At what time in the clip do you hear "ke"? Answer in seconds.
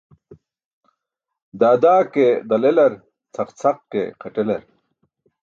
2.13-2.25, 3.91-4.01